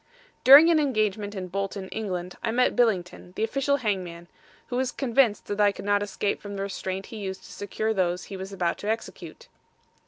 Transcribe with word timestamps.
During 0.43 0.71
an 0.71 0.79
engagement 0.79 1.35
in 1.35 1.47
Bolton, 1.47 1.87
Eng., 1.89 2.31
I 2.41 2.49
met 2.49 2.75
Billington, 2.75 3.33
the 3.35 3.43
official 3.43 3.77
hangman, 3.77 4.29
who 4.69 4.75
was 4.77 4.91
convinced 4.91 5.45
that 5.45 5.61
I 5.61 5.71
could 5.71 5.85
not 5.85 6.01
escape 6.01 6.41
from 6.41 6.55
the 6.55 6.63
restraint 6.63 7.05
he 7.05 7.17
used 7.17 7.43
to 7.43 7.51
secure 7.51 7.93
those 7.93 8.23
he 8.23 8.35
was 8.35 8.51
about 8.51 8.79
to 8.79 8.89
execute. 8.89 9.47